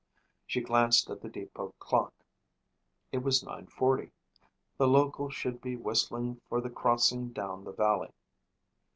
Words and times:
She 0.47 0.61
glanced 0.61 1.11
at 1.11 1.21
the 1.21 1.29
depot 1.29 1.75
clock. 1.77 2.11
It 3.11 3.19
was 3.19 3.43
nine 3.43 3.67
forty. 3.67 4.09
The 4.77 4.87
local 4.87 5.29
should 5.29 5.61
be 5.61 5.75
whistling 5.75 6.41
for 6.49 6.59
the 6.59 6.71
crossing 6.71 7.31
down 7.33 7.65
the 7.65 7.71
valley. 7.71 8.09